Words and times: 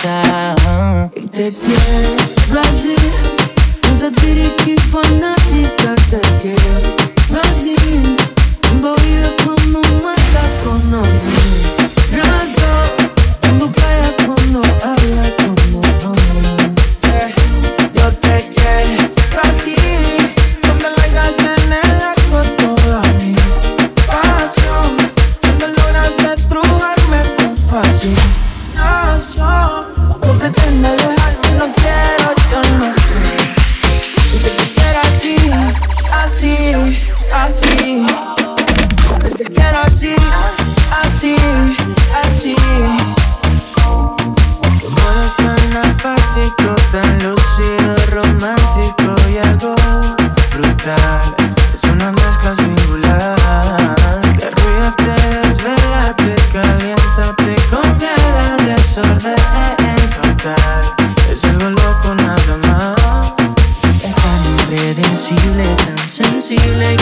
time. 0.00 1.10
Ik 1.12 1.30
tik 1.30 1.79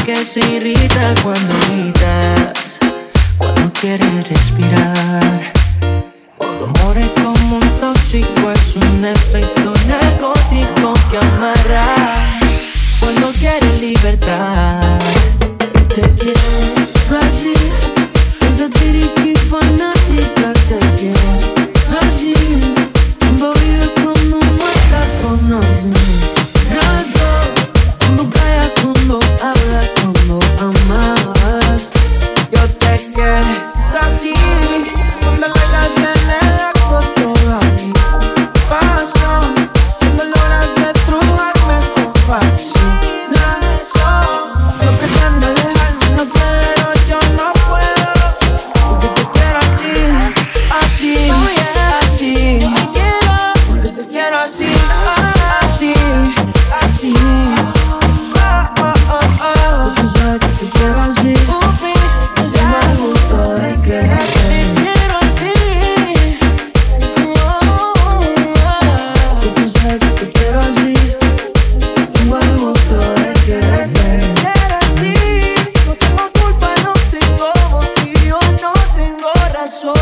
que 0.08 0.24
se 0.24 0.40
irrita 0.40 1.14
cuando 1.22 1.54
gritas, 1.66 2.78
cuando 3.36 3.70
quieres 3.74 4.26
respirar. 4.26 5.52
cuando 6.38 6.64
amor 6.64 6.96
es 6.96 7.10
como 7.22 7.56
un 7.56 7.68
toque 7.78 7.97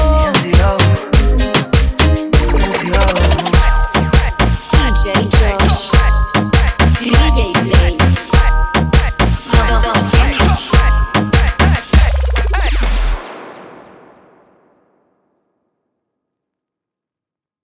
Yo. 0.07 0.86